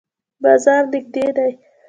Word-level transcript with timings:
بازار 0.43 0.83
نږدې 0.91 1.23
دی؟ 1.35 1.51